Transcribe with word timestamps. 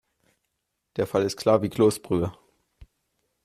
Der 0.95 1.05
Fall 1.05 1.21
ist 1.21 1.37
klar 1.37 1.61
wie 1.61 1.69
Kloßbrühe. 1.69 2.33